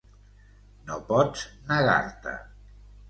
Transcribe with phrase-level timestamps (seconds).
[0.87, 1.43] No pots
[1.73, 2.35] negar-te.